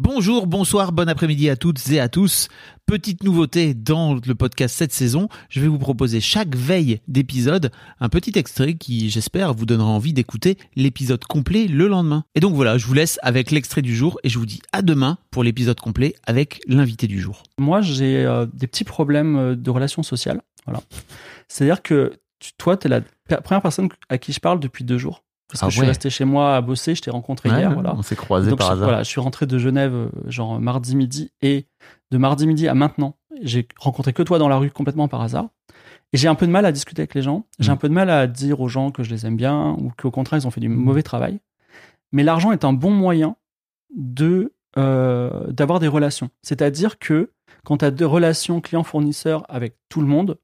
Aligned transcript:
Bonjour, 0.00 0.46
bonsoir, 0.46 0.92
bon 0.92 1.08
après-midi 1.08 1.50
à 1.50 1.56
toutes 1.56 1.90
et 1.90 1.98
à 1.98 2.08
tous. 2.08 2.46
Petite 2.86 3.24
nouveauté 3.24 3.74
dans 3.74 4.14
le 4.14 4.34
podcast 4.36 4.76
cette 4.76 4.92
saison, 4.92 5.28
je 5.48 5.60
vais 5.60 5.66
vous 5.66 5.80
proposer 5.80 6.20
chaque 6.20 6.54
veille 6.54 7.00
d'épisode 7.08 7.72
un 7.98 8.08
petit 8.08 8.38
extrait 8.38 8.74
qui, 8.74 9.10
j'espère, 9.10 9.54
vous 9.54 9.66
donnera 9.66 9.88
envie 9.88 10.12
d'écouter 10.12 10.56
l'épisode 10.76 11.24
complet 11.24 11.66
le 11.66 11.88
lendemain. 11.88 12.22
Et 12.36 12.40
donc 12.40 12.54
voilà, 12.54 12.78
je 12.78 12.86
vous 12.86 12.94
laisse 12.94 13.18
avec 13.22 13.50
l'extrait 13.50 13.82
du 13.82 13.96
jour 13.96 14.20
et 14.22 14.28
je 14.28 14.38
vous 14.38 14.46
dis 14.46 14.60
à 14.72 14.82
demain 14.82 15.18
pour 15.32 15.42
l'épisode 15.42 15.80
complet 15.80 16.14
avec 16.24 16.60
l'invité 16.68 17.08
du 17.08 17.20
jour. 17.20 17.42
Moi, 17.58 17.80
j'ai 17.80 18.24
euh, 18.24 18.46
des 18.54 18.68
petits 18.68 18.84
problèmes 18.84 19.36
euh, 19.36 19.56
de 19.56 19.70
relations 19.70 20.04
sociales. 20.04 20.42
Voilà. 20.64 20.80
C'est-à-dire 21.48 21.82
que 21.82 22.12
toi, 22.56 22.76
tu 22.76 22.86
es 22.86 22.90
la 22.90 23.00
première 23.40 23.62
personne 23.62 23.88
à 24.08 24.18
qui 24.18 24.32
je 24.32 24.38
parle 24.38 24.60
depuis 24.60 24.84
deux 24.84 24.98
jours. 24.98 25.24
Parce 25.48 25.60
que 25.60 25.66
Ah 25.66 25.68
je 25.70 25.76
suis 25.78 25.86
resté 25.86 26.10
chez 26.10 26.24
moi 26.26 26.56
à 26.56 26.60
bosser, 26.60 26.94
je 26.94 27.00
t'ai 27.02 27.10
rencontré 27.10 27.48
hier. 27.48 27.72
Voilà. 27.72 27.94
On 27.96 28.02
s'est 28.02 28.16
croisés 28.16 28.50
Donc, 28.50 28.58
par 28.58 28.68
je, 28.68 28.72
hasard. 28.74 28.88
voilà, 28.88 29.02
je 29.02 29.08
suis 29.08 29.20
rentré 29.20 29.46
de 29.46 29.58
Genève 29.58 29.94
euh, 29.94 30.08
genre 30.26 30.60
mardi 30.60 30.94
midi 30.94 31.32
et 31.40 31.66
de 32.10 32.18
mardi 32.18 32.46
midi 32.46 32.68
à 32.68 32.74
maintenant, 32.74 33.16
j'ai 33.42 33.66
rencontré 33.78 34.12
que 34.12 34.22
toi 34.22 34.38
dans 34.38 34.48
la 34.48 34.56
rue 34.58 34.70
complètement 34.70 35.08
par 35.08 35.22
hasard. 35.22 35.48
Et 36.12 36.16
j'ai 36.18 36.28
un 36.28 36.34
peu 36.34 36.46
de 36.46 36.52
mal 36.52 36.64
à 36.66 36.72
discuter 36.72 37.02
avec 37.02 37.14
les 37.14 37.22
gens. 37.22 37.46
J'ai 37.58 37.70
Mm. 37.70 37.74
un 37.74 37.76
peu 37.76 37.88
de 37.88 37.94
mal 37.94 38.10
à 38.10 38.26
dire 38.26 38.60
aux 38.60 38.68
gens 38.68 38.90
que 38.90 39.02
je 39.02 39.10
les 39.10 39.26
aime 39.26 39.36
bien 39.36 39.70
ou 39.78 39.90
qu'au 40.00 40.10
contraire 40.10 40.38
ils 40.40 40.46
ont 40.46 40.50
fait 40.50 40.60
du 40.60 40.68
mauvais 40.68 41.02
travail. 41.02 41.40
Mais 42.12 42.22
l'argent 42.24 42.52
est 42.52 42.64
un 42.64 42.72
bon 42.72 42.90
moyen 42.90 43.36
de 43.96 44.52
euh, 44.76 45.50
d'avoir 45.50 45.80
des 45.80 45.88
relations. 45.88 46.28
C'est-à-dire 46.42 46.98
que 46.98 47.32
quand 47.64 47.78
tu 47.78 47.84
as 47.86 47.90
des 47.90 48.04
relations 48.04 48.60
client-fournisseur 48.60 49.44
avec 49.48 49.76
tout 49.88 50.00
le 50.02 50.06
monde, 50.06 50.38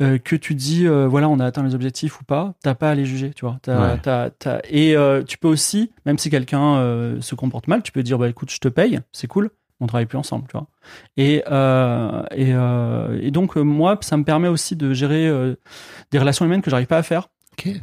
euh, 0.00 0.18
que 0.18 0.34
tu 0.36 0.54
dis 0.54 0.86
euh, 0.86 1.06
voilà 1.06 1.28
on 1.28 1.38
a 1.38 1.44
atteint 1.46 1.62
les 1.62 1.74
objectifs 1.74 2.20
ou 2.20 2.24
pas, 2.24 2.54
t'as 2.62 2.74
pas 2.74 2.90
à 2.90 2.94
les 2.94 3.04
juger, 3.04 3.32
tu 3.34 3.44
vois. 3.44 3.58
T'as- 3.62 3.92
Ouais. 3.92 3.98
t'as- 4.02 4.30
t'as- 4.30 4.60
et 4.68 4.96
euh, 4.96 5.22
tu 5.22 5.38
peux 5.38 5.48
aussi, 5.48 5.92
même 6.06 6.18
si 6.18 6.30
quelqu'un 6.30 6.76
euh, 6.76 7.20
se 7.20 7.34
comporte 7.34 7.68
mal, 7.68 7.82
tu 7.82 7.92
peux 7.92 8.02
dire 8.02 8.18
bah 8.18 8.28
écoute 8.28 8.50
je 8.50 8.58
te 8.58 8.68
paye, 8.68 9.00
c'est 9.12 9.26
cool, 9.28 9.50
on 9.80 9.86
travaille 9.86 10.06
plus 10.06 10.18
ensemble, 10.18 10.46
tu 10.48 10.52
vois. 10.56 10.66
Et 11.16 11.44
euh, 11.50 12.22
et, 12.34 12.52
euh, 12.54 13.18
et 13.20 13.30
donc 13.30 13.56
moi 13.56 13.98
ça 14.00 14.16
me 14.16 14.24
permet 14.24 14.48
aussi 14.48 14.76
de 14.76 14.92
gérer 14.94 15.28
euh, 15.28 15.54
des 16.10 16.18
relations 16.18 16.44
humaines 16.44 16.62
que 16.62 16.70
j'arrive 16.70 16.86
pas 16.86 16.98
à 16.98 17.02
faire. 17.02 17.28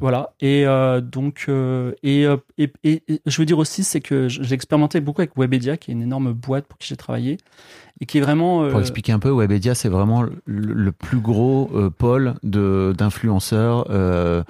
Voilà. 0.01 0.33
Et 0.41 0.65
euh, 0.67 0.99
donc, 1.01 1.45
euh, 1.47 1.93
et, 2.03 2.25
euh, 2.25 2.37
et, 2.57 2.71
et- 2.83 3.03
et 3.07 3.21
je 3.25 3.37
veux 3.41 3.45
dire 3.45 3.57
aussi, 3.59 3.83
c'est 3.83 4.01
que 4.01 4.27
j'ai 4.27 4.53
expérimenté 4.53 4.99
beaucoup 4.99 5.21
avec 5.21 5.37
Webedia, 5.37 5.77
qui 5.77 5.91
est 5.91 5.93
une 5.93 6.01
énorme 6.01 6.33
boîte 6.33 6.65
pour 6.67 6.77
qui 6.77 6.87
j'ai 6.87 6.97
travaillé, 6.97 7.37
et 8.01 8.05
qui 8.05 8.17
est 8.17 8.21
vraiment. 8.21 8.63
euh, 8.63 8.71
Pour 8.71 8.79
expliquer 8.79 9.11
un 9.11 9.19
peu, 9.19 9.29
Webedia, 9.29 9.75
c'est 9.75 9.89
vraiment 9.89 10.21
le, 10.23 10.33
le 10.45 10.91
plus 10.91 11.19
gros 11.19 11.69
pôle 11.97 12.35
de 12.43 12.93
d'influenceurs 12.97 13.89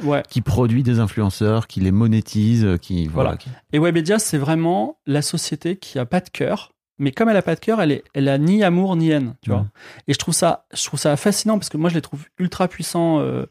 ouais. 0.03 0.23
qui 0.30 0.42
produit 0.42 0.84
des 0.84 1.00
influenceurs, 1.00 1.67
qui 1.67 1.80
les 1.80 1.92
monétise, 1.92 2.67
qui 2.81 3.08
voilà. 3.08 3.38
Et 3.73 3.80
Webedia, 3.80 4.20
c'est 4.20 4.38
vraiment 4.38 4.97
la 5.06 5.22
société 5.22 5.75
qui 5.78 6.00
a 6.00 6.06
pas 6.06 6.20
de 6.22 6.30
cœur. 6.30 6.72
Mais 7.00 7.11
comme 7.11 7.30
elle 7.30 7.38
a 7.38 7.42
pas 7.42 7.55
de 7.55 7.59
cœur, 7.61 7.81
elle, 7.81 7.92
est, 7.94 8.03
elle 8.14 8.28
a 8.28 8.38
ni 8.38 8.64
amour 8.64 8.95
ni 8.97 9.09
haine, 9.09 9.36
tu 9.42 9.50
Ouais. 9.52 9.58
vois. 9.58 9.66
Et 10.08 10.14
je 10.14 10.19
trouve 10.19 10.33
ça, 10.33 10.66
je 10.73 10.83
trouve 10.86 11.00
ça 11.00 11.16
fascinant 11.17 11.58
parce 11.58 11.69
que 11.69 11.78
moi, 11.78 11.90
je 11.90 11.96
les 11.96 12.01
trouve 12.01 12.25
ultra 12.38 12.68
puissants 12.68 13.19
euh, 13.19 13.46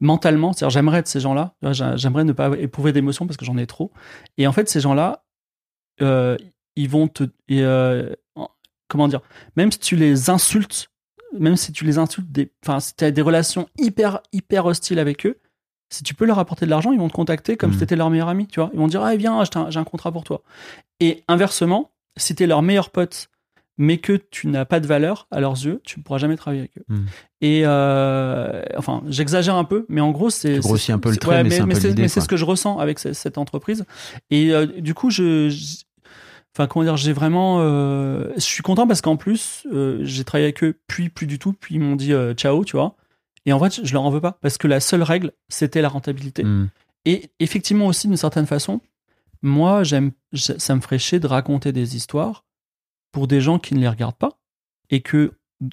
mentalement. 0.00 0.52
C'est-à-dire, 0.52 0.70
j'aimerais 0.70 0.98
être 0.98 1.08
ces 1.08 1.20
gens-là. 1.20 1.54
Tu 1.62 1.68
J'aimerais 1.96 2.24
ne 2.24 2.32
pas 2.32 2.48
éprouver 2.58 2.92
d'émotions 2.92 3.26
parce 3.26 3.36
que 3.36 3.44
j'en 3.44 3.58
ai 3.58 3.66
trop. 3.66 3.92
Et 4.38 4.46
en 4.46 4.52
fait, 4.52 4.68
ces 4.68 4.80
gens-là, 4.80 5.24
euh, 6.02 6.36
ils 6.76 6.88
vont 6.88 7.08
te, 7.08 7.24
et, 7.48 7.62
euh, 7.62 8.12
en- 8.34 8.48
comment 8.88 9.08
dire, 9.08 9.20
même 9.56 9.70
si 9.72 9.78
tu 9.78 9.96
les 9.96 10.30
insultes, 10.30 10.90
même 11.38 11.56
si 11.56 11.72
tu 11.72 11.84
les 11.84 11.98
insultes, 11.98 12.26
enfin, 12.64 12.80
si 12.80 12.94
tu 12.94 13.04
as 13.04 13.10
des 13.10 13.22
relations 13.22 13.68
hyper, 13.78 14.20
hyper 14.32 14.66
hostiles 14.66 14.98
avec 14.98 15.26
eux, 15.26 15.38
si 15.90 16.02
tu 16.02 16.14
peux 16.14 16.24
leur 16.26 16.38
apporter 16.38 16.64
de 16.66 16.70
l'argent, 16.70 16.92
ils 16.92 16.98
vont 16.98 17.08
te 17.08 17.14
contacter 17.14 17.56
comme 17.56 17.72
si 17.72 17.78
t'étais 17.78 17.94
leur 17.96 18.10
meilleur 18.10 18.28
ami, 18.28 18.46
tu 18.48 18.58
vois. 18.60 18.70
Ils 18.72 18.78
vont 18.78 18.88
dire, 18.88 19.02
ah, 19.02 19.14
viens, 19.16 19.42
j'ai 19.44 19.58
un, 19.58 19.70
j'ai 19.70 19.78
un 19.78 19.84
contrat 19.84 20.10
pour 20.12 20.24
toi. 20.24 20.42
Et 21.00 21.22
inversement, 21.28 21.92
si 22.16 22.34
t'es 22.34 22.46
leur 22.46 22.62
meilleur 22.62 22.90
pote, 22.90 23.28
mais 23.78 23.98
que 23.98 24.14
tu 24.30 24.46
n'as 24.46 24.64
pas 24.64 24.80
de 24.80 24.86
valeur 24.86 25.26
à 25.30 25.40
leurs 25.40 25.52
yeux, 25.64 25.80
tu 25.84 25.98
ne 26.00 26.04
pourras 26.04 26.18
jamais 26.18 26.36
travailler 26.36 26.60
avec 26.62 26.78
eux. 26.78 26.84
Mhm. 26.88 27.06
Et 27.42 27.62
euh, 27.64 28.62
enfin, 28.76 29.02
j'exagère 29.08 29.54
un 29.54 29.64
peu, 29.64 29.84
mais 29.88 30.00
en 30.00 30.10
gros, 30.12 30.30
c'est. 30.30 30.54
Tu 30.54 30.60
grossis 30.60 30.92
un 30.92 30.98
peu 30.98 31.10
le 31.10 31.16
trait, 31.16 31.44
mais 31.44 31.50
c'est 31.50 31.56
c'est 31.80 31.98
mais 31.98 32.08
ce 32.08 32.20
que 32.26 32.36
je 32.36 32.44
ressens 32.44 32.78
avec 32.78 32.98
ce- 32.98 33.12
cette 33.12 33.36
entreprise. 33.38 33.84
Et 34.30 34.52
euh, 34.52 34.66
du 34.66 34.94
coup, 34.94 35.10
je. 35.10 35.54
Enfin, 36.54 36.66
comment 36.66 36.84
dire, 36.84 36.96
j'ai 36.96 37.12
vraiment. 37.12 37.58
euh, 37.60 38.32
je 38.36 38.40
suis 38.40 38.62
content 38.62 38.86
parce 38.86 39.02
qu'en 39.02 39.16
plus, 39.16 39.66
j'ai 40.00 40.24
travaillé 40.24 40.46
avec 40.46 40.64
eux, 40.64 40.78
puis 40.86 41.10
plus 41.10 41.26
du 41.26 41.38
tout, 41.38 41.52
puis 41.52 41.74
ils 41.74 41.80
m'ont 41.80 41.96
dit 41.96 42.12
ciao, 42.36 42.64
tu 42.64 42.76
vois. 42.76 42.96
Et 43.44 43.52
en 43.52 43.60
fait, 43.60 43.84
je 43.84 43.92
leur 43.92 44.02
en 44.02 44.10
veux 44.10 44.20
pas 44.22 44.38
parce 44.40 44.56
que 44.58 44.66
la 44.66 44.80
seule 44.80 45.02
règle, 45.02 45.32
c'était 45.48 45.82
la 45.82 45.88
rentabilité. 45.88 46.42
Hmm. 46.44 46.68
Et 47.04 47.30
effectivement 47.38 47.86
aussi, 47.86 48.08
d'une 48.08 48.16
certaine 48.16 48.46
façon, 48.46 48.80
moi, 49.42 49.82
j'aime, 49.84 50.12
ça 50.32 50.74
me 50.74 50.80
ferait 50.80 50.98
chier 50.98 51.20
de 51.20 51.26
raconter 51.26 51.72
des 51.72 51.96
histoires 51.96 52.44
pour 53.12 53.26
des 53.28 53.40
gens 53.40 53.58
qui 53.58 53.74
ne 53.74 53.80
les 53.80 53.88
regardent 53.88 54.16
pas 54.16 54.38
et 54.90 55.00
que 55.02 55.32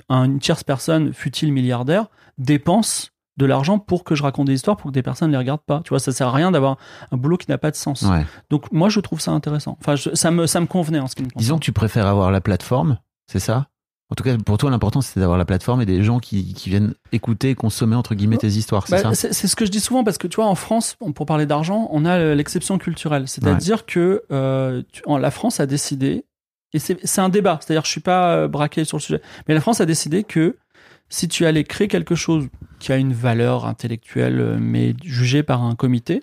un- 0.10 0.24
une 0.26 0.40
tierce 0.40 0.64
personne, 0.64 1.14
fut-il 1.14 1.52
milliardaire, 1.52 2.08
dépense 2.38 3.12
de 3.38 3.46
l'argent 3.46 3.80
pour 3.80 4.04
que 4.04 4.14
je 4.16 4.24
raconte 4.24 4.48
des 4.48 4.54
histoires 4.54 4.78
pour 4.78 4.92
que 4.92 4.94
des 4.94 5.02
personnes 5.02 5.28
ne 5.30 5.34
les 5.34 5.38
regardent 5.40 5.64
pas. 5.66 5.82
Tu 5.84 5.90
vois, 5.90 6.00
ça 6.00 6.12
sert 6.12 6.28
à 6.28 6.32
rien 6.32 6.52
d'avoir 6.52 6.78
un 7.12 7.18
boulot 7.18 7.36
qui 7.38 7.50
n'a 7.50 7.58
pas 7.58 7.72
de 7.72 7.76
sens. 7.76 8.04
Ouais. 8.04 8.26
Donc 8.50 8.72
moi, 8.72 8.90
je 8.90 9.00
trouve 9.00 9.20
ça 9.20 9.32
intéressant. 9.32 9.76
Enfin, 9.82 9.96
je- 9.96 10.14
ça 10.14 10.30
me 10.32 10.46
ça 10.46 10.60
me 10.62 10.68
convenait 10.68 11.00
en 11.00 11.08
ce 11.08 11.16
qui 11.16 11.24
me 11.24 11.28
concerne. 11.28 11.40
Disons 11.40 11.56
que 11.58 11.64
tu 11.66 11.72
préfères 11.74 12.06
avoir 12.08 12.32
la 12.32 12.42
plateforme, 12.42 13.00
c'est 13.28 13.40
ça? 13.40 13.68
En 14.14 14.16
tout 14.16 14.24
cas, 14.24 14.38
pour 14.38 14.60
toi, 14.60 14.70
l'important, 14.70 15.02
c'est 15.02 15.20
d'avoir 15.20 15.40
la 15.40 15.46
plateforme 15.46 15.82
et 15.82 15.88
des 15.88 16.04
gens 16.04 16.20
qui, 16.20 16.54
qui 16.54 16.70
viennent 16.70 16.94
et 17.12 17.20
consommer, 17.56 17.96
entre 17.96 18.14
guillemets, 18.14 18.38
tes 18.38 18.46
histoires, 18.48 18.86
c'est 18.88 19.02
Bah, 19.04 19.16
ça? 19.16 19.16
c'est 19.16 19.48
ce 19.48 19.56
que 19.56 19.66
je 19.66 19.72
dis 19.72 19.80
souvent 19.80 20.04
parce 20.04 20.20
que 20.20 20.28
tu 20.28 20.36
vois 20.36 20.46
en 20.46 20.54
France, 20.54 20.96
pour 21.16 21.26
parler 21.26 21.48
d'argent, 21.48 21.88
on 21.90 22.06
a 22.06 22.20
euh, 22.20 22.36
l'exception 22.36 22.78
culturelle, 22.78 23.28
c'est-à-dire 23.28 23.88
que 23.88 24.22
euh, 24.32 24.84
tu- 24.92 25.02
en- 25.08 25.18
la 25.18 25.32
France 25.32 25.60
a 25.60 25.66
décidé 25.66 26.26
et 26.74 26.80
c'est 26.80 27.20
un 27.22 27.30
débat, 27.30 27.58
c'est-à-dire 27.60 27.86
je 27.86 27.90
suis 27.90 28.02
pas 28.02 28.36
euh, 28.36 28.48
braqué 28.48 28.86
sur 28.86 28.98
le 28.98 29.02
sujet, 29.02 29.22
mais 29.48 29.56
la 29.56 29.62
France 29.62 29.82
a 29.82 29.86
décidé 29.88 30.24
que 30.24 30.58
si 31.10 31.28
tu 31.28 31.48
allais 31.48 31.64
créer 31.64 31.88
quelque 31.88 32.14
chose 32.14 32.50
qui 32.78 32.92
a 32.92 32.98
une 32.98 33.14
valeur 33.14 33.66
intellectuelle 33.66 34.58
mais 34.60 34.94
jugée 35.04 35.42
par 35.42 35.64
un 35.64 35.74
comité, 35.74 36.22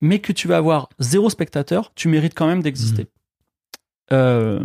mais 0.00 0.18
que 0.20 0.32
tu 0.32 0.48
vas 0.48 0.56
avoir 0.56 0.88
zéro 0.98 1.28
spectateur, 1.28 1.92
tu 1.94 2.08
mérites 2.08 2.34
quand 2.34 2.46
même 2.46 2.62
d'exister. 2.62 3.08
Euh, 4.10 4.60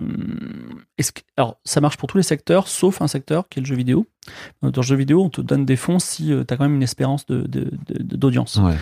est-ce 0.98 1.12
que- 1.12 1.22
alors, 1.38 1.58
ça 1.64 1.80
marche 1.82 1.98
pour 1.98 2.08
tous 2.10 2.18
les 2.18 2.24
secteurs, 2.24 2.68
sauf 2.68 3.02
un 3.02 3.08
secteur 3.08 3.48
qui 3.48 3.60
est 3.60 3.62
le 3.62 3.68
jeu 3.68 3.76
vidéo. 3.76 4.08
Dans 4.62 4.72
le 4.76 4.82
jeu 4.82 4.96
vidéo, 4.96 5.24
on 5.24 5.30
te 5.30 5.42
donne 5.42 5.66
des 5.66 5.76
fonds 5.76 6.00
si 6.00 6.28
tu 6.28 6.34
as 6.54 6.58
quand 6.58 6.64
même 6.64 6.76
une 6.76 6.84
espérance 6.84 7.26
de- 7.28 7.42
de- 7.48 7.72
de- 7.88 8.16
d'audience. 8.16 8.56
Ouais. 8.58 8.76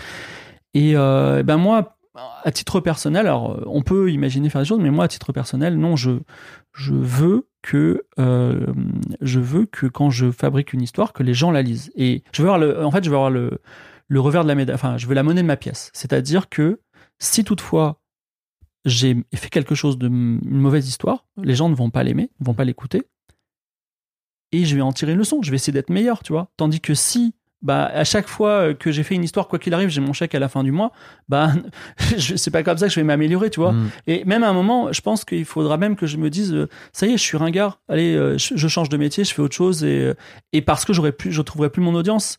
Et 0.74 0.96
euh, 0.96 1.42
ben 1.42 1.56
moi, 1.56 1.96
à 2.44 2.50
titre 2.50 2.80
personnel, 2.80 3.26
alors 3.26 3.52
euh, 3.52 3.62
on 3.66 3.82
peut 3.82 4.10
imaginer 4.10 4.48
faire 4.48 4.62
des 4.62 4.66
choses, 4.66 4.80
mais 4.80 4.90
moi, 4.90 5.04
à 5.04 5.08
titre 5.08 5.32
personnel, 5.32 5.76
non, 5.78 5.96
je, 5.96 6.12
je 6.74 6.94
veux 6.94 7.46
que 7.62 8.04
euh, 8.18 8.66
je 9.20 9.38
veux 9.40 9.66
que 9.66 9.86
quand 9.86 10.10
je 10.10 10.30
fabrique 10.30 10.72
une 10.72 10.82
histoire, 10.82 11.12
que 11.12 11.22
les 11.22 11.34
gens 11.34 11.50
la 11.50 11.62
lisent. 11.62 11.92
Et 11.96 12.22
je 12.32 12.42
veux 12.42 12.48
avoir 12.48 12.58
le, 12.58 12.84
en 12.84 12.90
fait, 12.90 13.04
je 13.04 13.10
veux 13.10 13.16
avoir 13.16 13.30
le, 13.30 13.60
le 14.08 14.20
revers 14.20 14.42
de 14.44 14.48
la 14.48 14.54
médaille. 14.54 14.74
Enfin, 14.74 14.96
je 14.96 15.06
veux 15.06 15.14
la 15.14 15.22
monnaie 15.22 15.42
de 15.42 15.46
ma 15.46 15.56
pièce. 15.56 15.90
C'est-à-dire 15.92 16.48
que 16.48 16.80
si 17.18 17.44
toutefois 17.44 18.00
j'ai 18.86 19.16
fait 19.34 19.50
quelque 19.50 19.74
chose 19.74 19.98
de 19.98 20.06
une 20.08 20.40
mauvaise 20.42 20.88
histoire, 20.88 21.26
les 21.42 21.54
gens 21.54 21.68
ne 21.68 21.74
vont 21.74 21.90
pas 21.90 22.02
l'aimer, 22.02 22.30
ne 22.40 22.46
vont 22.46 22.54
pas 22.54 22.64
l'écouter, 22.64 23.02
et 24.52 24.64
je 24.64 24.74
vais 24.76 24.82
en 24.82 24.92
tirer 24.92 25.12
une 25.12 25.18
leçon. 25.18 25.40
Je 25.42 25.50
vais 25.50 25.56
essayer 25.56 25.72
d'être 25.72 25.90
meilleur, 25.90 26.22
tu 26.22 26.32
vois. 26.32 26.48
Tandis 26.56 26.80
que 26.80 26.94
si 26.94 27.34
bah, 27.62 27.86
à 27.86 28.04
chaque 28.04 28.28
fois 28.28 28.74
que 28.74 28.92
j'ai 28.92 29.02
fait 29.02 29.14
une 29.16 29.24
histoire, 29.24 29.48
quoi 29.48 29.58
qu'il 29.58 29.74
arrive, 29.74 29.88
j'ai 29.88 30.00
mon 30.00 30.12
chèque 30.12 30.34
à 30.34 30.38
la 30.38 30.48
fin 30.48 30.62
du 30.62 30.70
mois, 30.72 30.92
bah, 31.28 31.52
je- 32.16 32.36
c'est 32.36 32.50
pas 32.50 32.62
comme 32.62 32.78
ça 32.78 32.86
que 32.86 32.92
je 32.92 33.00
vais 33.00 33.04
m'améliorer, 33.04 33.50
tu 33.50 33.58
vois. 33.60 33.72
Hmm. 33.72 33.88
Et 34.06 34.24
même 34.24 34.44
à 34.44 34.48
un 34.48 34.52
moment, 34.52 34.92
je 34.92 35.00
pense 35.00 35.24
qu'il 35.24 35.44
faudra 35.44 35.76
même 35.76 35.96
que 35.96 36.06
je 36.06 36.16
me 36.16 36.30
dise, 36.30 36.52
euh, 36.54 36.68
ça 36.92 37.06
y 37.06 37.12
est, 37.14 37.16
je 37.16 37.22
suis 37.22 37.36
ringard, 37.36 37.80
allez, 37.88 38.14
euh, 38.14 38.38
je, 38.38 38.56
je 38.56 38.68
change 38.68 38.88
de 38.88 38.96
métier, 38.96 39.24
je 39.24 39.34
fais 39.34 39.42
autre 39.42 39.56
chose, 39.56 39.82
et, 39.84 40.00
euh, 40.00 40.14
et 40.52 40.62
parce 40.62 40.84
que 40.84 40.92
j'aurais 40.92 41.12
pu, 41.12 41.32
je 41.32 41.42
trouverai 41.42 41.70
plus 41.70 41.82
mon 41.82 41.94
audience. 41.94 42.38